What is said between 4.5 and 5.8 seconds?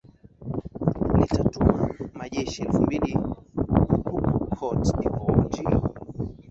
cote devoire je